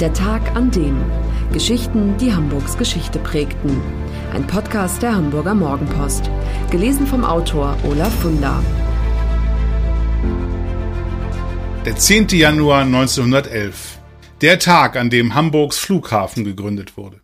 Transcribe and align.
Der 0.00 0.12
Tag 0.12 0.54
an 0.54 0.70
dem. 0.70 1.02
Geschichten, 1.54 2.18
die 2.18 2.34
Hamburgs 2.34 2.76
Geschichte 2.76 3.18
prägten. 3.18 3.80
Ein 4.34 4.46
Podcast 4.46 5.00
der 5.00 5.14
Hamburger 5.14 5.54
Morgenpost. 5.54 6.30
Gelesen 6.70 7.06
vom 7.06 7.24
Autor 7.24 7.78
Olaf 7.82 8.12
Funder. 8.20 8.62
Der 11.86 11.96
10. 11.96 12.28
Januar 12.28 12.82
1911. 12.82 13.98
Der 14.42 14.58
Tag, 14.58 14.96
an 14.96 15.08
dem 15.08 15.34
Hamburgs 15.34 15.78
Flughafen 15.78 16.44
gegründet 16.44 16.98
wurde. 16.98 17.22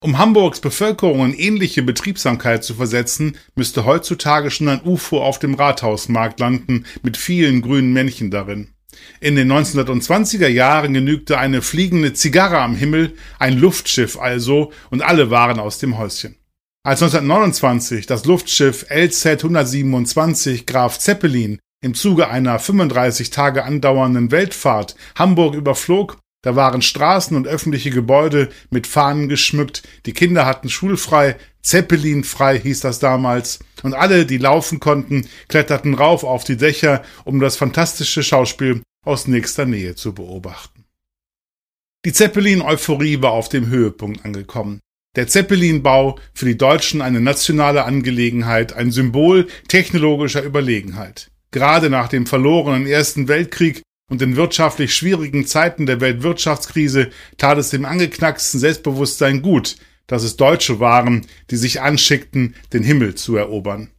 Um 0.00 0.18
Hamburgs 0.18 0.60
Bevölkerung 0.60 1.26
in 1.26 1.34
ähnliche 1.34 1.82
Betriebsamkeit 1.82 2.62
zu 2.62 2.74
versetzen, 2.74 3.36
müsste 3.56 3.84
heutzutage 3.84 4.52
schon 4.52 4.68
ein 4.68 4.82
UFO 4.84 5.20
auf 5.20 5.40
dem 5.40 5.54
Rathausmarkt 5.54 6.38
landen, 6.38 6.86
mit 7.02 7.16
vielen 7.16 7.62
grünen 7.62 7.92
Männchen 7.92 8.30
darin. 8.30 8.71
In 9.20 9.36
den 9.36 9.50
1920er 9.50 10.48
Jahren 10.48 10.94
genügte 10.94 11.38
eine 11.38 11.62
fliegende 11.62 12.12
Zigarre 12.12 12.58
am 12.58 12.74
Himmel, 12.74 13.14
ein 13.38 13.58
Luftschiff 13.58 14.18
also, 14.18 14.72
und 14.90 15.02
alle 15.02 15.30
waren 15.30 15.60
aus 15.60 15.78
dem 15.78 15.98
Häuschen. 15.98 16.36
Als 16.84 17.00
1929 17.02 18.06
das 18.06 18.24
Luftschiff 18.24 18.86
LZ 18.90 19.26
127 19.26 20.66
Graf 20.66 20.98
Zeppelin 20.98 21.60
im 21.80 21.94
Zuge 21.94 22.28
einer 22.28 22.58
35 22.58 23.30
Tage 23.30 23.64
andauernden 23.64 24.30
Weltfahrt 24.30 24.96
Hamburg 25.16 25.54
überflog, 25.54 26.18
da 26.42 26.56
waren 26.56 26.82
Straßen 26.82 27.36
und 27.36 27.46
öffentliche 27.46 27.90
Gebäude 27.90 28.50
mit 28.70 28.86
Fahnen 28.86 29.28
geschmückt, 29.28 29.82
die 30.06 30.12
Kinder 30.12 30.44
hatten 30.44 30.68
schulfrei, 30.68 31.36
Zeppelin 31.62 32.24
frei 32.24 32.58
hieß 32.58 32.80
das 32.80 32.98
damals, 32.98 33.60
und 33.84 33.94
alle, 33.94 34.26
die 34.26 34.38
laufen 34.38 34.80
konnten, 34.80 35.28
kletterten 35.48 35.94
rauf 35.94 36.24
auf 36.24 36.42
die 36.44 36.56
Dächer, 36.56 37.02
um 37.24 37.40
das 37.40 37.56
fantastische 37.56 38.24
Schauspiel 38.24 38.82
aus 39.04 39.28
nächster 39.28 39.64
Nähe 39.64 39.94
zu 39.94 40.12
beobachten. 40.12 40.84
Die 42.04 42.12
Zeppelin-Euphorie 42.12 43.22
war 43.22 43.30
auf 43.30 43.48
dem 43.48 43.68
Höhepunkt 43.68 44.24
angekommen. 44.24 44.80
Der 45.14 45.28
Zeppelin-Bau 45.28 46.18
für 46.34 46.46
die 46.46 46.58
Deutschen 46.58 47.00
eine 47.00 47.20
nationale 47.20 47.84
Angelegenheit, 47.84 48.72
ein 48.72 48.90
Symbol 48.90 49.46
technologischer 49.68 50.42
Überlegenheit. 50.42 51.30
Gerade 51.52 51.90
nach 51.90 52.08
dem 52.08 52.26
verlorenen 52.26 52.86
Ersten 52.86 53.28
Weltkrieg 53.28 53.82
und 54.12 54.20
den 54.20 54.36
wirtschaftlich 54.36 54.94
schwierigen 54.94 55.46
Zeiten 55.46 55.86
der 55.86 56.02
Weltwirtschaftskrise 56.02 57.08
tat 57.38 57.56
es 57.56 57.70
dem 57.70 57.86
angeknacksten 57.86 58.60
Selbstbewusstsein 58.60 59.40
gut, 59.40 59.76
dass 60.06 60.22
es 60.22 60.36
Deutsche 60.36 60.80
waren, 60.80 61.26
die 61.50 61.56
sich 61.56 61.80
anschickten, 61.80 62.54
den 62.74 62.82
Himmel 62.82 63.14
zu 63.14 63.36
erobern. 63.36 63.90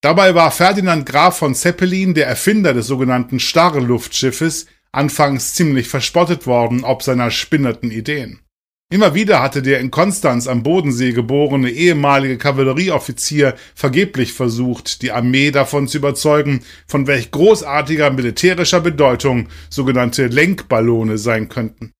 Dabei 0.00 0.34
war 0.34 0.50
Ferdinand 0.50 1.04
Graf 1.04 1.36
von 1.36 1.54
Zeppelin, 1.54 2.14
der 2.14 2.28
Erfinder 2.28 2.72
des 2.72 2.86
sogenannten 2.86 3.40
Starrluftschiffes, 3.40 4.64
anfangs 4.90 5.52
ziemlich 5.52 5.86
verspottet 5.86 6.46
worden 6.46 6.82
ob 6.82 7.02
seiner 7.02 7.30
spinnerten 7.30 7.90
Ideen. 7.90 8.40
Immer 8.92 9.14
wieder 9.14 9.40
hatte 9.40 9.62
der 9.62 9.78
in 9.78 9.92
Konstanz 9.92 10.48
am 10.48 10.64
Bodensee 10.64 11.12
geborene 11.12 11.70
ehemalige 11.70 12.38
Kavallerieoffizier 12.38 13.54
vergeblich 13.76 14.32
versucht, 14.32 15.02
die 15.02 15.12
Armee 15.12 15.52
davon 15.52 15.86
zu 15.86 15.98
überzeugen, 15.98 16.64
von 16.88 17.06
welch 17.06 17.30
großartiger 17.30 18.10
militärischer 18.10 18.80
Bedeutung 18.80 19.48
sogenannte 19.68 20.26
Lenkballone 20.26 21.18
sein 21.18 21.48
könnten. 21.48 21.92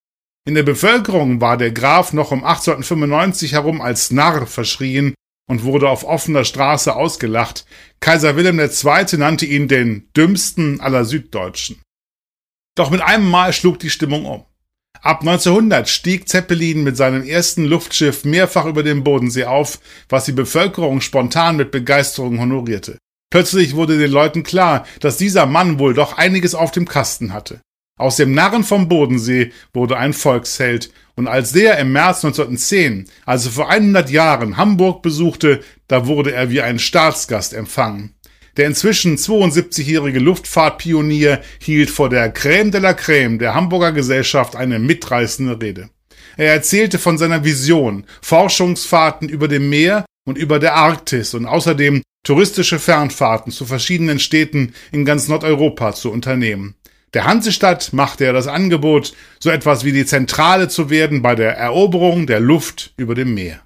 In 0.48 0.56
der 0.56 0.64
Bevölkerung 0.64 1.40
war 1.40 1.56
der 1.56 1.70
Graf 1.70 2.12
noch 2.12 2.32
um 2.32 2.42
1895 2.42 3.52
herum 3.52 3.80
als 3.80 4.10
Narr 4.10 4.48
verschrien 4.48 5.14
und 5.48 5.62
wurde 5.62 5.88
auf 5.88 6.02
offener 6.02 6.44
Straße 6.44 6.96
ausgelacht. 6.96 7.66
Kaiser 8.00 8.34
Wilhelm 8.34 8.58
II. 8.58 9.16
nannte 9.16 9.46
ihn 9.46 9.68
den 9.68 10.08
dümmsten 10.16 10.80
aller 10.80 11.04
Süddeutschen. 11.04 11.80
Doch 12.76 12.90
mit 12.90 13.00
einem 13.00 13.30
Mal 13.30 13.52
schlug 13.52 13.78
die 13.78 13.90
Stimmung 13.90 14.24
um. 14.24 14.44
Ab 15.02 15.20
1900 15.20 15.88
stieg 15.88 16.28
Zeppelin 16.28 16.82
mit 16.82 16.94
seinem 16.96 17.26
ersten 17.26 17.64
Luftschiff 17.64 18.24
mehrfach 18.24 18.66
über 18.66 18.82
den 18.82 19.02
Bodensee 19.02 19.44
auf, 19.44 19.80
was 20.10 20.26
die 20.26 20.32
Bevölkerung 20.32 21.00
spontan 21.00 21.56
mit 21.56 21.70
Begeisterung 21.70 22.38
honorierte. 22.38 22.98
Plötzlich 23.30 23.74
wurde 23.74 23.96
den 23.96 24.10
Leuten 24.10 24.42
klar, 24.42 24.86
dass 25.00 25.16
dieser 25.16 25.46
Mann 25.46 25.78
wohl 25.78 25.94
doch 25.94 26.18
einiges 26.18 26.54
auf 26.54 26.70
dem 26.70 26.86
Kasten 26.86 27.32
hatte. 27.32 27.62
Aus 27.98 28.16
dem 28.16 28.32
Narren 28.32 28.62
vom 28.62 28.88
Bodensee 28.88 29.52
wurde 29.72 29.96
ein 29.96 30.12
Volksheld, 30.12 30.92
und 31.16 31.28
als 31.28 31.52
der 31.52 31.78
im 31.78 31.92
März 31.92 32.24
1910, 32.24 33.08
also 33.24 33.50
vor 33.50 33.70
100 33.70 34.10
Jahren, 34.10 34.56
Hamburg 34.56 35.02
besuchte, 35.02 35.60
da 35.86 36.06
wurde 36.06 36.32
er 36.32 36.50
wie 36.50 36.62
ein 36.62 36.78
Staatsgast 36.78 37.54
empfangen. 37.54 38.14
Der 38.56 38.66
inzwischen 38.66 39.16
72-jährige 39.16 40.18
Luftfahrtpionier 40.18 41.40
hielt 41.60 41.90
vor 41.90 42.08
der 42.08 42.34
Crème 42.34 42.70
de 42.70 42.80
la 42.80 42.92
Crème 42.92 43.38
der 43.38 43.54
Hamburger 43.54 43.92
Gesellschaft 43.92 44.56
eine 44.56 44.78
mitreißende 44.78 45.60
Rede. 45.60 45.90
Er 46.36 46.52
erzählte 46.52 46.98
von 46.98 47.18
seiner 47.18 47.44
Vision, 47.44 48.04
Forschungsfahrten 48.22 49.28
über 49.28 49.48
dem 49.48 49.68
Meer 49.68 50.04
und 50.26 50.38
über 50.38 50.58
der 50.58 50.74
Arktis 50.74 51.34
und 51.34 51.46
außerdem 51.46 52.02
touristische 52.24 52.78
Fernfahrten 52.78 53.52
zu 53.52 53.64
verschiedenen 53.64 54.18
Städten 54.18 54.74
in 54.92 55.04
ganz 55.04 55.28
Nordeuropa 55.28 55.94
zu 55.94 56.10
unternehmen. 56.10 56.74
Der 57.14 57.24
Hansestadt 57.24 57.92
machte 57.92 58.24
er 58.24 58.32
das 58.32 58.46
Angebot, 58.46 59.14
so 59.40 59.50
etwas 59.50 59.84
wie 59.84 59.92
die 59.92 60.06
Zentrale 60.06 60.68
zu 60.68 60.90
werden 60.90 61.22
bei 61.22 61.34
der 61.34 61.56
Eroberung 61.56 62.26
der 62.26 62.38
Luft 62.38 62.92
über 62.96 63.14
dem 63.14 63.34
Meer. 63.34 63.62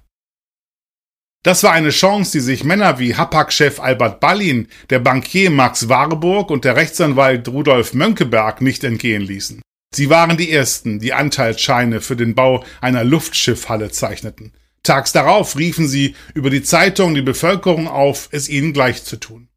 Das 1.45 1.61
war 1.61 1.73
eine 1.73 1.91
Chance, 1.91 2.31
die 2.31 2.39
sich 2.39 2.63
Männer 2.63 2.97
wie 2.97 3.13
Hapag-Chef 3.13 3.79
Albert 3.79 4.19
Ballin, 4.19 4.67
der 4.89 4.97
Bankier 4.97 5.51
Max 5.51 5.87
Warburg 5.87 6.49
und 6.49 6.65
der 6.65 6.75
Rechtsanwalt 6.75 7.47
Rudolf 7.47 7.93
Mönckeberg 7.93 8.61
nicht 8.61 8.83
entgehen 8.83 9.21
ließen. 9.21 9.61
Sie 9.93 10.09
waren 10.09 10.37
die 10.37 10.51
ersten, 10.51 10.97
die 10.97 11.13
Anteilsscheine 11.13 12.01
für 12.01 12.15
den 12.15 12.33
Bau 12.33 12.63
einer 12.81 13.03
Luftschiffhalle 13.03 13.91
zeichneten. 13.91 14.53
Tags 14.81 15.11
darauf 15.11 15.55
riefen 15.55 15.87
sie 15.87 16.15
über 16.33 16.49
die 16.49 16.63
Zeitung 16.63 17.13
die 17.13 17.21
Bevölkerung 17.21 17.87
auf, 17.87 18.27
es 18.31 18.49
ihnen 18.49 18.73
gleich 18.73 19.03
zu 19.03 19.17
tun. 19.17 19.47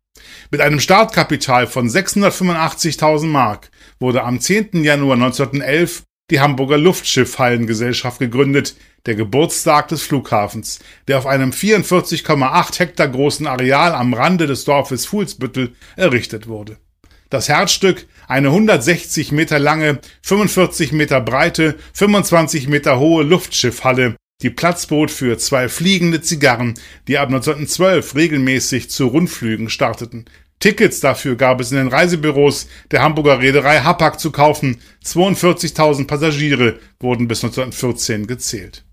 Mit 0.51 0.61
einem 0.61 0.81
Startkapital 0.81 1.67
von 1.67 1.89
685.000 1.89 3.25
Mark 3.25 3.71
wurde 3.99 4.25
am 4.25 4.41
10. 4.41 4.85
Januar 4.85 5.15
1911 5.15 6.03
die 6.31 6.41
Hamburger 6.41 6.79
Luftschiffhallengesellschaft 6.79 8.19
gegründet, 8.19 8.77
der 9.07 9.15
Geburtstag 9.15 9.89
des 9.89 10.03
Flughafens, 10.03 10.81
der 11.07 11.19
auf 11.19 11.27
einem 11.27 11.51
44,8 11.51 12.79
Hektar 12.79 13.09
großen 13.09 13.47
Areal 13.47 13.93
am 13.93 14.13
Rande 14.13 14.47
des 14.47 14.65
Dorfes 14.65 15.07
Fuhlsbüttel 15.07 15.75
errichtet 15.97 16.47
wurde. 16.47 16.79
Das 17.31 17.49
Herzstück, 17.49 18.07
eine 18.27 18.49
160 18.49 19.33
Meter 19.33 19.59
lange, 19.59 20.01
45 20.23 20.93
Meter 20.93 21.21
breite, 21.21 21.77
25 21.93 22.69
Meter 22.69 22.99
hohe 22.99 23.23
Luftschiffhalle, 23.23 24.17
die 24.41 24.51
Platz 24.51 24.87
bot 24.87 25.11
für 25.11 25.37
zwei 25.37 25.69
fliegende 25.69 26.21
Zigarren, 26.21 26.75
die 27.07 27.19
ab 27.19 27.29
1912 27.29 28.15
regelmäßig 28.15 28.89
zu 28.89 29.09
Rundflügen 29.09 29.69
starteten. 29.69 30.27
Tickets 30.61 31.01
dafür 31.01 31.37
gab 31.37 31.61
es 31.61 31.71
in 31.71 31.77
den 31.77 31.89
Reisebüros 31.89 32.69
der 32.91 33.03
Hamburger 33.03 33.41
Reederei 33.41 33.81
Hapag 33.81 34.19
zu 34.19 34.33
kaufen. 34.33 34.81
42.000 35.05 36.07
Passagiere 36.07 36.81
wurden 36.99 37.29
bis 37.29 37.45
1914 37.45 38.27
gezählt. 38.27 38.85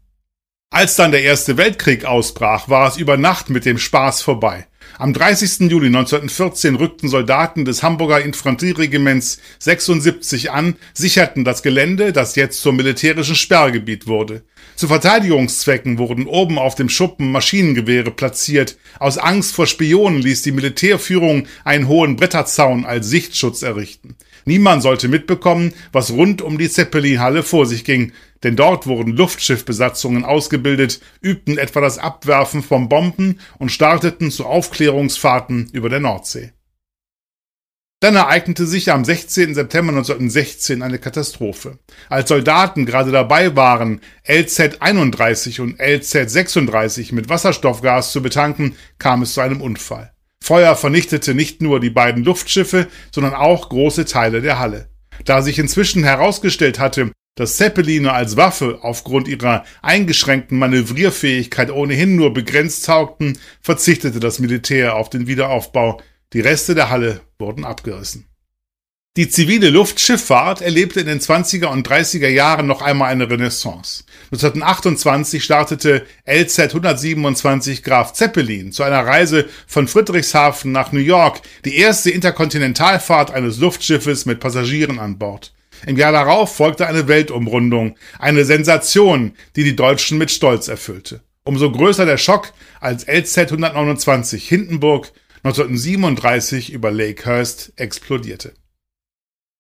Als 0.76 0.98
dann 0.98 1.12
der 1.12 1.22
Erste 1.24 1.56
Weltkrieg 1.56 2.04
ausbrach, 2.04 2.68
war 2.68 2.90
es 2.90 2.98
über 2.98 3.16
Nacht 3.16 3.50
mit 3.50 3.66
dem 3.66 3.78
Spaß 3.78 4.22
vorbei. 4.22 4.68
Am 4.98 5.14
30. 5.14 5.72
Juli 5.72 5.88
1914 5.88 6.76
rückten 6.76 7.10
Soldaten 7.10 7.66
des 7.66 7.84
Hamburger 7.84 8.22
Infanterieregiments 8.22 9.40
76 9.60 10.52
an, 10.52 10.76
sicherten 10.94 11.44
das 11.44 11.64
Gelände, 11.64 12.14
das 12.14 12.36
jetzt 12.36 12.62
zum 12.62 12.76
militärischen 12.76 13.36
Sperrgebiet 13.36 14.08
wurde. 14.08 14.44
Zu 14.76 14.88
Verteidigungszwecken 14.88 15.98
wurden 15.98 16.28
oben 16.28 16.58
auf 16.58 16.76
dem 16.76 16.90
Schuppen 16.90 17.32
Maschinengewehre 17.32 18.12
platziert. 18.12 18.78
Aus 19.00 19.18
Angst 19.18 19.54
vor 19.54 19.68
Spionen 19.68 20.22
ließ 20.22 20.42
die 20.42 20.52
Militärführung 20.52 21.48
einen 21.64 21.88
hohen 21.88 22.18
Bretterzaun 22.18 22.86
als 22.86 23.08
Sichtschutz 23.08 23.62
errichten. 23.62 24.16
Niemand 24.46 24.84
sollte 24.84 25.08
mitbekommen, 25.08 25.74
was 25.92 26.12
rund 26.12 26.44
um 26.44 26.60
die 26.60 26.70
Zeppelinhalle 26.70 27.42
vor 27.42 27.66
sich 27.66 27.84
ging, 27.84 28.14
denn 28.44 28.56
dort 28.56 28.86
wurden 28.86 29.18
Luftschiffbesatzungen 29.18 30.24
ausgebildet, 30.24 31.02
übten 31.20 31.58
etwa 31.58 31.82
das 31.82 31.98
Abwerfen 31.98 32.62
von 32.62 32.88
Bomben 32.88 33.40
und 33.58 33.72
starteten 33.72 34.30
zu 34.30 34.46
Aufklärungsfahrten 34.46 35.70
über 35.74 35.90
der 35.90 36.00
Nordsee. 36.00 36.52
Dann 38.02 38.16
ereignete 38.16 38.68
sich 38.68 38.92
am 38.92 39.04
16. 39.04 39.56
September 39.56 39.94
1916 39.94 40.84
eine 40.84 41.00
Katastrophe. 41.00 41.80
Als 42.08 42.30
Soldaten 42.30 42.86
gerade 42.86 43.12
dabei 43.12 43.56
waren, 43.56 44.00
LZ 44.28 44.80
31 44.80 45.60
und 45.60 45.80
LZ 45.80 46.30
36 46.30 47.14
mit 47.14 47.30
Wasserstoffgas 47.30 48.12
zu 48.12 48.22
betanken, 48.22 48.76
kam 49.00 49.24
es 49.24 49.34
zu 49.34 49.42
einem 49.42 49.60
Unfall. 49.60 50.15
Feuer 50.46 50.76
vernichtete 50.76 51.34
nicht 51.34 51.64
nur 51.64 51.80
die 51.80 51.90
beiden 51.90 52.24
Luftschiffe, 52.24 52.86
sondern 53.12 53.34
auch 53.34 53.68
große 53.68 54.06
Teile 54.06 54.42
der 54.42 54.60
Halle. 54.60 54.90
Da 55.24 55.42
sich 55.42 55.58
inzwischen 55.58 56.04
herausgestellt 56.04 56.78
hatte, 56.78 57.12
dass 57.34 57.58
Zeppeline 57.58 58.14
als 58.14 58.38
Waffe 58.38 58.78
aufgrund 58.84 59.28
ihrer 59.28 59.66
eingeschränkten 59.82 60.60
Manövrierfähigkeit 60.60 61.72
ohnehin 61.72 62.16
nur 62.16 62.32
begrenzt 62.32 62.86
taugten, 62.86 63.40
verzichtete 63.60 64.20
das 64.20 64.38
Militär 64.38 64.96
auf 64.96 65.10
den 65.10 65.26
Wiederaufbau. 65.26 66.00
Die 66.34 66.42
Reste 66.42 66.76
der 66.76 66.92
Halle 66.92 67.22
wurden 67.40 67.66
abgerissen. 67.66 68.28
Die 69.18 69.30
zivile 69.30 69.70
Luftschifffahrt 69.70 70.60
erlebte 70.60 71.00
in 71.00 71.06
den 71.06 71.22
20er 71.22 71.68
und 71.68 71.88
30er 71.88 72.28
Jahren 72.28 72.68
noch 72.68 72.82
einmal 72.82 73.10
eine 73.10 73.30
Renaissance. 73.30 74.04
1928 74.26 75.42
startete 75.42 76.06
LZ 76.26 76.60
127 76.60 77.82
Graf 77.82 78.12
Zeppelin 78.12 78.74
zu 78.74 78.84
einer 78.84 79.06
Reise 79.06 79.46
von 79.68 79.88
Friedrichshafen 79.88 80.74
nach 80.74 80.92
New 80.92 81.00
York, 81.00 81.40
die 81.64 81.78
erste 81.78 82.12
Interkontinentalfahrt 82.12 83.32
eines 83.32 83.58
Luftschiffes 83.58 84.26
mit 84.26 84.42
Passagieren 84.42 85.00
an 85.00 85.18
Bord. 85.18 85.54
Im 85.88 85.96
Jahr 85.96 86.12
darauf 86.12 86.54
folgte 86.54 86.86
eine 86.86 87.08
Weltumrundung, 87.08 87.96
eine 88.20 88.44
Sensation, 88.44 89.32
die 89.56 89.64
die 89.64 89.78
Deutschen 89.78 90.18
mit 90.18 90.30
Stolz 90.30 90.68
erfüllte. 90.68 91.22
Umso 91.46 91.72
größer 91.72 92.06
der 92.06 92.18
Schock, 92.18 92.52
als 92.82 93.08
LZ 93.08 93.38
129 93.38 94.46
Hindenburg 94.46 95.14
1937 95.44 96.74
über 96.74 96.92
Lakehurst 96.92 97.72
explodierte. 97.78 98.52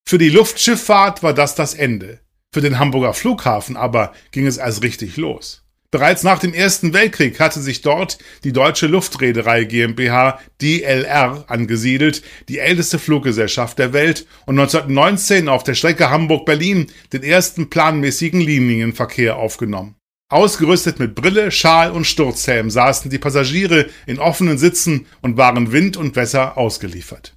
Für 0.08 0.20
die 0.20 0.30
Luftschifffahrt 0.30 1.24
war 1.24 1.34
das 1.34 1.56
das 1.56 1.74
Ende. 1.74 2.20
Für 2.54 2.62
den 2.62 2.78
Hamburger 2.78 3.16
Flughafen 3.16 3.76
aber 3.76 4.14
ging 4.30 4.46
es 4.46 4.58
erst 4.58 4.84
richtig 4.84 5.18
los. 5.18 5.64
Bereits 5.90 6.22
nach 6.22 6.38
dem 6.38 6.54
Ersten 6.54 6.94
Weltkrieg 6.94 7.40
hatte 7.40 7.60
sich 7.60 7.82
dort 7.82 8.20
die 8.44 8.54
Deutsche 8.54 8.86
Luftreederei 8.86 9.64
GmbH 9.64 10.40
DLR 10.62 11.46
angesiedelt, 11.48 12.22
die 12.50 12.60
älteste 12.60 13.00
Fluggesellschaft 13.00 13.80
der 13.80 13.94
Welt 13.94 14.28
und 14.46 14.60
1919 14.60 15.50
auf 15.50 15.64
der 15.64 15.74
Strecke 15.74 16.12
Hamburg-Berlin 16.12 16.86
den 17.12 17.24
ersten 17.24 17.72
planmäßigen 17.72 18.42
Linienverkehr 18.42 19.38
aufgenommen. 19.38 19.96
Ausgerüstet 20.30 21.00
mit 21.00 21.16
Brille, 21.16 21.50
Schal 21.50 21.90
und 21.90 22.06
Sturzhelm 22.06 22.70
saßen 22.70 23.10
die 23.10 23.20
Passagiere 23.20 23.88
in 24.06 24.20
offenen 24.20 24.60
Sitzen 24.60 25.08
und 25.22 25.38
waren 25.38 25.72
Wind 25.72 25.98
und 25.98 26.16
Wetter 26.16 26.60
ausgeliefert. 26.60 27.35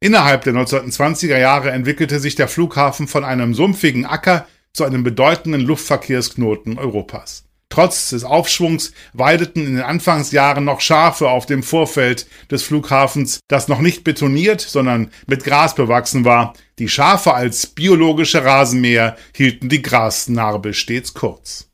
Innerhalb 0.00 0.44
der 0.44 0.52
1920er 0.52 1.38
Jahre 1.38 1.70
entwickelte 1.70 2.20
sich 2.20 2.34
der 2.34 2.48
Flughafen 2.48 3.08
von 3.08 3.24
einem 3.24 3.54
sumpfigen 3.54 4.04
Acker 4.04 4.46
zu 4.72 4.84
einem 4.84 5.02
bedeutenden 5.02 5.62
Luftverkehrsknoten 5.62 6.78
Europas. 6.78 7.44
Trotz 7.70 8.10
des 8.10 8.22
Aufschwungs 8.22 8.92
weideten 9.12 9.66
in 9.66 9.74
den 9.76 9.82
Anfangsjahren 9.82 10.64
noch 10.64 10.80
Schafe 10.80 11.30
auf 11.30 11.46
dem 11.46 11.62
Vorfeld 11.62 12.26
des 12.50 12.62
Flughafens, 12.62 13.40
das 13.48 13.68
noch 13.68 13.80
nicht 13.80 14.04
betoniert, 14.04 14.60
sondern 14.60 15.10
mit 15.26 15.44
Gras 15.44 15.74
bewachsen 15.74 16.24
war. 16.24 16.52
Die 16.78 16.88
Schafe 16.88 17.34
als 17.34 17.66
biologische 17.66 18.44
Rasenmäher 18.44 19.16
hielten 19.34 19.68
die 19.68 19.82
Grasnarbe 19.82 20.74
stets 20.74 21.14
kurz. 21.14 21.70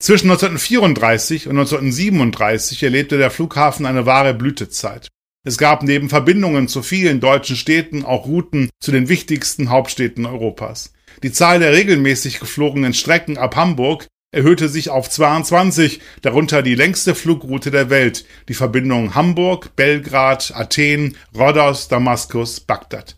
Zwischen 0.00 0.30
1934 0.30 1.46
und 1.46 1.56
1937 1.58 2.82
erlebte 2.82 3.16
der 3.16 3.30
Flughafen 3.30 3.86
eine 3.86 4.04
wahre 4.04 4.34
Blütezeit. 4.34 5.11
Es 5.44 5.58
gab 5.58 5.82
neben 5.82 6.08
Verbindungen 6.08 6.68
zu 6.68 6.82
vielen 6.82 7.18
deutschen 7.18 7.56
Städten 7.56 8.04
auch 8.04 8.26
Routen 8.26 8.70
zu 8.80 8.92
den 8.92 9.08
wichtigsten 9.08 9.70
Hauptstädten 9.70 10.24
Europas. 10.24 10.92
Die 11.24 11.32
Zahl 11.32 11.58
der 11.58 11.72
regelmäßig 11.72 12.38
geflogenen 12.38 12.94
Strecken 12.94 13.38
ab 13.38 13.56
Hamburg 13.56 14.06
erhöhte 14.30 14.68
sich 14.68 14.88
auf 14.88 15.10
22, 15.10 16.00
darunter 16.22 16.62
die 16.62 16.74
längste 16.74 17.14
Flugroute 17.14 17.70
der 17.70 17.90
Welt, 17.90 18.24
die 18.48 18.54
Verbindung 18.54 19.14
Hamburg, 19.14 19.76
Belgrad, 19.76 20.52
Athen, 20.54 21.16
Rhodos, 21.36 21.88
Damaskus, 21.88 22.60
Bagdad. 22.60 23.16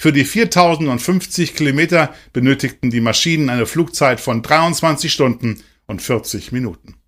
Für 0.00 0.12
die 0.12 0.24
4050 0.24 1.54
Kilometer 1.54 2.14
benötigten 2.32 2.90
die 2.90 3.02
Maschinen 3.02 3.50
eine 3.50 3.66
Flugzeit 3.66 4.18
von 4.18 4.42
23 4.42 5.12
Stunden 5.12 5.62
und 5.86 6.00
40 6.00 6.52
Minuten. 6.52 6.99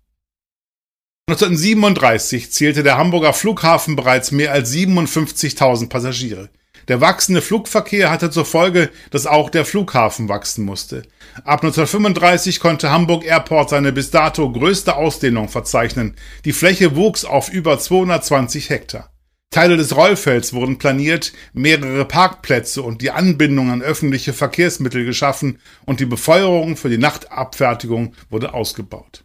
1937 1.29 2.51
zählte 2.51 2.83
der 2.83 2.97
Hamburger 2.97 3.31
Flughafen 3.31 3.95
bereits 3.95 4.33
mehr 4.33 4.51
als 4.51 4.73
57.000 4.73 5.87
Passagiere. 5.87 6.49
Der 6.89 6.99
wachsende 6.99 7.41
Flugverkehr 7.41 8.11
hatte 8.11 8.29
zur 8.29 8.43
Folge, 8.43 8.89
dass 9.09 9.25
auch 9.25 9.49
der 9.49 9.63
Flughafen 9.63 10.27
wachsen 10.27 10.65
musste. 10.65 11.03
Ab 11.45 11.63
1935 11.63 12.59
konnte 12.59 12.91
Hamburg 12.91 13.23
Airport 13.23 13.69
seine 13.69 13.93
bis 13.93 14.11
dato 14.11 14.51
größte 14.51 14.97
Ausdehnung 14.97 15.47
verzeichnen. 15.47 16.17
Die 16.43 16.51
Fläche 16.51 16.97
wuchs 16.97 17.23
auf 17.23 17.47
über 17.47 17.79
220 17.79 18.69
Hektar. 18.69 19.09
Teile 19.49 19.77
des 19.77 19.95
Rollfelds 19.95 20.51
wurden 20.51 20.77
planiert, 20.77 21.31
mehrere 21.53 22.03
Parkplätze 22.03 22.81
und 22.81 23.01
die 23.01 23.11
Anbindung 23.11 23.71
an 23.71 23.81
öffentliche 23.81 24.33
Verkehrsmittel 24.33 25.05
geschaffen 25.05 25.59
und 25.85 26.01
die 26.01 26.05
Befeuerung 26.05 26.75
für 26.75 26.89
die 26.89 26.97
Nachtabfertigung 26.97 28.13
wurde 28.29 28.53
ausgebaut. 28.53 29.23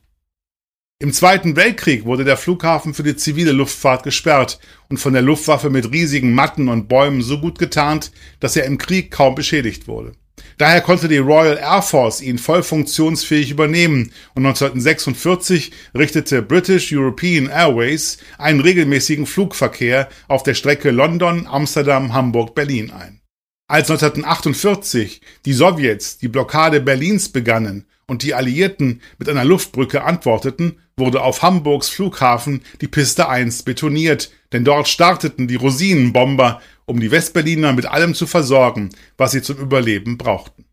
Im 1.00 1.12
Zweiten 1.12 1.54
Weltkrieg 1.54 2.06
wurde 2.06 2.24
der 2.24 2.36
Flughafen 2.36 2.92
für 2.92 3.04
die 3.04 3.14
zivile 3.14 3.52
Luftfahrt 3.52 4.02
gesperrt 4.02 4.58
und 4.88 4.98
von 4.98 5.12
der 5.12 5.22
Luftwaffe 5.22 5.70
mit 5.70 5.92
riesigen 5.92 6.34
Matten 6.34 6.68
und 6.68 6.88
Bäumen 6.88 7.22
so 7.22 7.38
gut 7.38 7.56
getarnt, 7.60 8.10
dass 8.40 8.56
er 8.56 8.64
im 8.64 8.78
Krieg 8.78 9.12
kaum 9.12 9.36
beschädigt 9.36 9.86
wurde. 9.86 10.14
Daher 10.56 10.80
konnte 10.80 11.06
die 11.06 11.18
Royal 11.18 11.56
Air 11.56 11.82
Force 11.82 12.20
ihn 12.20 12.36
voll 12.36 12.64
funktionsfähig 12.64 13.52
übernehmen 13.52 14.10
und 14.34 14.44
1946 14.44 15.70
richtete 15.96 16.42
British 16.42 16.92
European 16.92 17.46
Airways 17.46 18.18
einen 18.36 18.58
regelmäßigen 18.58 19.26
Flugverkehr 19.26 20.08
auf 20.26 20.42
der 20.42 20.54
Strecke 20.54 20.90
London, 20.90 21.46
Amsterdam, 21.46 22.12
Hamburg, 22.12 22.56
Berlin 22.56 22.90
ein. 22.90 23.20
Als 23.68 23.88
1948 23.88 25.20
die 25.44 25.52
Sowjets 25.52 26.18
die 26.18 26.28
Blockade 26.28 26.80
Berlins 26.80 27.28
begannen 27.28 27.86
und 28.08 28.24
die 28.24 28.34
Alliierten 28.34 29.00
mit 29.18 29.28
einer 29.28 29.44
Luftbrücke 29.44 30.02
antworteten, 30.02 30.80
wurde 30.96 31.22
auf 31.22 31.42
Hamburgs 31.42 31.88
Flughafen 31.88 32.62
die 32.80 32.88
Piste 32.88 33.28
1 33.28 33.62
betoniert, 33.62 34.32
denn 34.52 34.64
dort 34.64 34.88
starteten 34.88 35.46
die 35.46 35.54
Rosinenbomber, 35.54 36.60
um 36.86 36.98
die 36.98 37.12
Westberliner 37.12 37.72
mit 37.72 37.86
allem 37.86 38.14
zu 38.14 38.26
versorgen, 38.26 38.90
was 39.16 39.30
sie 39.30 39.42
zum 39.42 39.58
Überleben 39.58 40.18
brauchten. 40.18 40.64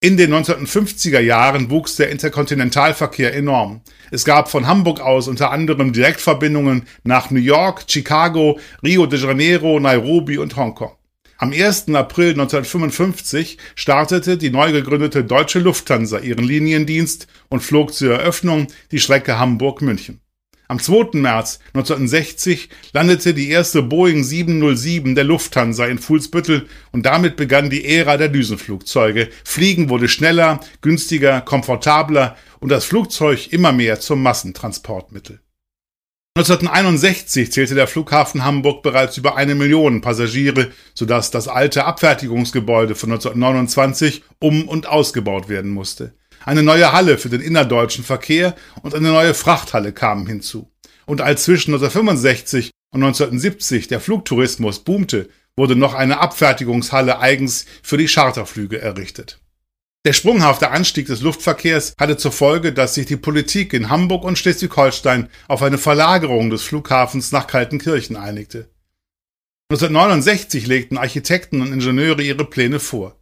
In 0.00 0.18
den 0.18 0.34
1950er 0.34 1.20
Jahren 1.20 1.70
wuchs 1.70 1.96
der 1.96 2.10
Interkontinentalverkehr 2.10 3.34
enorm. 3.34 3.80
Es 4.10 4.26
gab 4.26 4.50
von 4.50 4.66
Hamburg 4.66 5.00
aus 5.00 5.28
unter 5.28 5.50
anderem 5.50 5.94
Direktverbindungen 5.94 6.86
nach 7.04 7.30
New 7.30 7.40
York, 7.40 7.84
Chicago, 7.88 8.60
Rio 8.82 9.06
de 9.06 9.18
Janeiro, 9.18 9.80
Nairobi 9.80 10.36
und 10.36 10.56
Hongkong. 10.56 10.92
Am 11.36 11.52
1. 11.52 11.88
April 11.94 12.30
1955 12.30 13.58
startete 13.74 14.38
die 14.38 14.50
neu 14.50 14.70
gegründete 14.70 15.24
Deutsche 15.24 15.58
Lufthansa 15.58 16.18
ihren 16.18 16.44
Liniendienst 16.44 17.26
und 17.48 17.60
flog 17.60 17.92
zur 17.92 18.14
Eröffnung 18.14 18.68
die 18.92 19.00
Strecke 19.00 19.38
Hamburg-München. 19.38 20.20
Am 20.68 20.78
2. 20.78 21.18
März 21.18 21.58
1960 21.74 22.70
landete 22.92 23.34
die 23.34 23.50
erste 23.50 23.82
Boeing 23.82 24.22
707 24.22 25.14
der 25.14 25.24
Lufthansa 25.24 25.86
in 25.86 25.98
Fuhlsbüttel 25.98 26.68
und 26.92 27.04
damit 27.04 27.36
begann 27.36 27.68
die 27.68 27.84
Ära 27.84 28.16
der 28.16 28.28
Düsenflugzeuge. 28.28 29.28
Fliegen 29.44 29.90
wurde 29.90 30.08
schneller, 30.08 30.60
günstiger, 30.80 31.42
komfortabler 31.42 32.36
und 32.60 32.70
das 32.70 32.86
Flugzeug 32.86 33.52
immer 33.52 33.72
mehr 33.72 34.00
zum 34.00 34.22
Massentransportmittel. 34.22 35.43
1961 36.36 37.52
zählte 37.52 37.76
der 37.76 37.86
Flughafen 37.86 38.44
Hamburg 38.44 38.82
bereits 38.82 39.16
über 39.16 39.36
eine 39.36 39.54
Million 39.54 40.00
Passagiere, 40.00 40.72
sodass 40.92 41.30
das 41.30 41.46
alte 41.46 41.84
Abfertigungsgebäude 41.84 42.96
von 42.96 43.12
1929 43.12 44.24
um- 44.40 44.66
und 44.66 44.88
ausgebaut 44.88 45.48
werden 45.48 45.70
musste. 45.70 46.14
Eine 46.44 46.64
neue 46.64 46.90
Halle 46.90 47.18
für 47.18 47.28
den 47.28 47.40
innerdeutschen 47.40 48.02
Verkehr 48.02 48.56
und 48.82 48.96
eine 48.96 49.10
neue 49.10 49.32
Frachthalle 49.32 49.92
kamen 49.92 50.26
hinzu. 50.26 50.72
Und 51.06 51.20
als 51.20 51.44
zwischen 51.44 51.72
1965 51.72 52.72
und 52.90 53.04
1970 53.04 53.86
der 53.86 54.00
Flugtourismus 54.00 54.80
boomte, 54.80 55.28
wurde 55.56 55.76
noch 55.76 55.94
eine 55.94 56.18
Abfertigungshalle 56.18 57.20
eigens 57.20 57.64
für 57.80 57.96
die 57.96 58.08
Charterflüge 58.08 58.80
errichtet. 58.80 59.38
Der 60.06 60.12
sprunghafte 60.12 60.70
Anstieg 60.70 61.06
des 61.06 61.22
Luftverkehrs 61.22 61.94
hatte 61.98 62.18
zur 62.18 62.30
Folge, 62.30 62.74
dass 62.74 62.94
sich 62.94 63.06
die 63.06 63.16
Politik 63.16 63.72
in 63.72 63.88
Hamburg 63.88 64.22
und 64.24 64.38
Schleswig-Holstein 64.38 65.30
auf 65.48 65.62
eine 65.62 65.78
Verlagerung 65.78 66.50
des 66.50 66.62
Flughafens 66.62 67.32
nach 67.32 67.46
Kaltenkirchen 67.46 68.16
einigte. 68.16 68.68
1969 69.70 70.66
legten 70.66 70.98
Architekten 70.98 71.62
und 71.62 71.72
Ingenieure 71.72 72.22
ihre 72.22 72.44
Pläne 72.44 72.80
vor. 72.80 73.18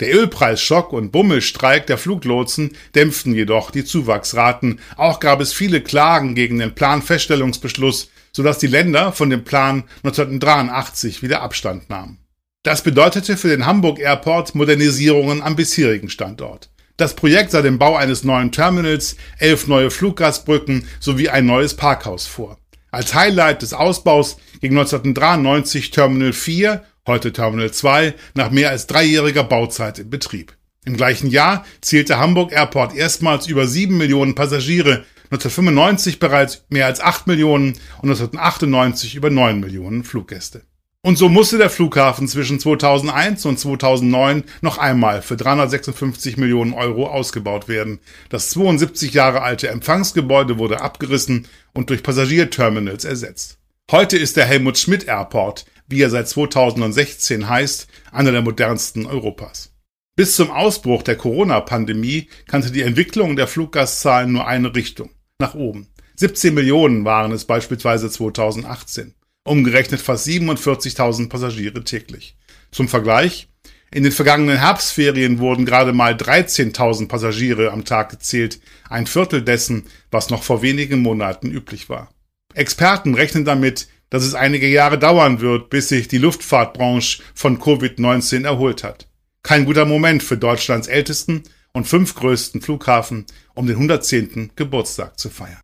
Der 0.00 0.12
Ölpreisschock 0.12 0.92
und 0.92 1.12
Bummelstreik 1.12 1.86
der 1.86 1.98
Fluglotsen 1.98 2.76
dämpften 2.96 3.32
jedoch 3.32 3.70
die 3.70 3.84
Zuwachsraten. 3.84 4.80
Auch 4.96 5.20
gab 5.20 5.40
es 5.40 5.52
viele 5.52 5.82
Klagen 5.82 6.34
gegen 6.34 6.58
den 6.58 6.74
Planfeststellungsbeschluss, 6.74 8.10
sodass 8.32 8.58
die 8.58 8.66
Länder 8.66 9.12
von 9.12 9.30
dem 9.30 9.44
Plan 9.44 9.84
1983 10.02 11.22
wieder 11.22 11.42
Abstand 11.42 11.88
nahmen. 11.90 12.23
Das 12.64 12.82
bedeutete 12.82 13.36
für 13.36 13.48
den 13.48 13.66
Hamburg 13.66 13.98
Airport 13.98 14.54
Modernisierungen 14.54 15.42
am 15.42 15.54
bisherigen 15.54 16.08
Standort. 16.08 16.70
Das 16.96 17.14
Projekt 17.14 17.50
sah 17.50 17.60
den 17.60 17.78
Bau 17.78 17.94
eines 17.94 18.24
neuen 18.24 18.52
Terminals, 18.52 19.16
elf 19.38 19.66
neue 19.66 19.90
Fluggastbrücken 19.90 20.88
sowie 20.98 21.28
ein 21.28 21.44
neues 21.44 21.74
Parkhaus 21.74 22.26
vor. 22.26 22.56
Als 22.90 23.14
Highlight 23.14 23.60
des 23.60 23.74
Ausbaus 23.74 24.38
ging 24.62 24.70
1993 24.70 25.90
Terminal 25.90 26.32
4, 26.32 26.82
heute 27.06 27.34
Terminal 27.34 27.70
2, 27.70 28.14
nach 28.32 28.50
mehr 28.50 28.70
als 28.70 28.86
dreijähriger 28.86 29.44
Bauzeit 29.44 29.98
in 29.98 30.08
Betrieb. 30.08 30.56
Im 30.86 30.96
gleichen 30.96 31.28
Jahr 31.28 31.66
zählte 31.82 32.18
Hamburg 32.18 32.50
Airport 32.50 32.94
erstmals 32.96 33.46
über 33.46 33.66
sieben 33.66 33.98
Millionen 33.98 34.34
Passagiere, 34.34 35.04
1995 35.24 36.18
bereits 36.18 36.64
mehr 36.70 36.86
als 36.86 37.02
acht 37.02 37.26
Millionen 37.26 37.74
und 38.00 38.08
1998 38.08 39.16
über 39.16 39.28
neun 39.28 39.60
Millionen 39.60 40.02
Fluggäste. 40.02 40.62
Und 41.04 41.18
so 41.18 41.28
musste 41.28 41.58
der 41.58 41.68
Flughafen 41.68 42.26
zwischen 42.28 42.58
2001 42.58 43.44
und 43.44 43.58
2009 43.58 44.44
noch 44.62 44.78
einmal 44.78 45.20
für 45.20 45.36
356 45.36 46.38
Millionen 46.38 46.72
Euro 46.72 47.08
ausgebaut 47.08 47.68
werden. 47.68 47.98
Das 48.30 48.48
72 48.48 49.12
Jahre 49.12 49.42
alte 49.42 49.68
Empfangsgebäude 49.68 50.56
wurde 50.56 50.80
abgerissen 50.80 51.46
und 51.74 51.90
durch 51.90 52.02
Passagierterminals 52.02 53.04
ersetzt. 53.04 53.58
Heute 53.90 54.16
ist 54.16 54.38
der 54.38 54.46
Helmut 54.46 54.78
Schmidt 54.78 55.06
Airport, 55.06 55.66
wie 55.88 56.00
er 56.00 56.08
seit 56.08 56.26
2016 56.26 57.50
heißt, 57.50 57.86
einer 58.10 58.32
der 58.32 58.40
modernsten 58.40 59.04
Europas. 59.04 59.74
Bis 60.16 60.36
zum 60.36 60.50
Ausbruch 60.50 61.02
der 61.02 61.16
Corona-Pandemie 61.16 62.30
kannte 62.46 62.70
die 62.70 62.80
Entwicklung 62.80 63.36
der 63.36 63.46
Fluggastzahlen 63.46 64.32
nur 64.32 64.46
eine 64.46 64.74
Richtung, 64.74 65.10
nach 65.38 65.54
oben. 65.54 65.88
17 66.16 66.54
Millionen 66.54 67.04
waren 67.04 67.32
es 67.32 67.44
beispielsweise 67.44 68.08
2018 68.08 69.14
umgerechnet 69.44 70.00
fast 70.00 70.26
47.000 70.26 71.28
Passagiere 71.28 71.84
täglich. 71.84 72.36
Zum 72.70 72.88
Vergleich, 72.88 73.48
in 73.94 74.02
den 74.02 74.12
vergangenen 74.12 74.58
Herbstferien 74.58 75.38
wurden 75.38 75.66
gerade 75.66 75.92
mal 75.92 76.14
13.000 76.14 77.06
Passagiere 77.06 77.70
am 77.70 77.84
Tag 77.84 78.10
gezählt, 78.10 78.58
ein 78.88 79.06
Viertel 79.06 79.42
dessen, 79.42 79.84
was 80.10 80.30
noch 80.30 80.42
vor 80.42 80.62
wenigen 80.62 81.00
Monaten 81.00 81.50
üblich 81.50 81.88
war. 81.88 82.10
Experten 82.54 83.14
rechnen 83.14 83.44
damit, 83.44 83.86
dass 84.10 84.24
es 84.24 84.34
einige 84.34 84.68
Jahre 84.68 84.98
dauern 84.98 85.40
wird, 85.40 85.70
bis 85.70 85.88
sich 85.88 86.08
die 86.08 86.18
Luftfahrtbranche 86.18 87.22
von 87.34 87.60
Covid-19 87.60 88.44
erholt 88.44 88.82
hat. 88.82 89.08
Kein 89.42 89.64
guter 89.64 89.84
Moment 89.84 90.22
für 90.22 90.36
Deutschlands 90.36 90.88
ältesten 90.88 91.42
und 91.72 91.86
fünf 91.86 92.14
größten 92.14 92.62
Flughafen, 92.62 93.26
um 93.54 93.66
den 93.66 93.76
110. 93.76 94.52
Geburtstag 94.56 95.18
zu 95.18 95.30
feiern. 95.30 95.63